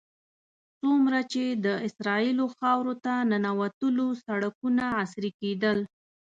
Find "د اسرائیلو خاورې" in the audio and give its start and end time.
1.65-2.95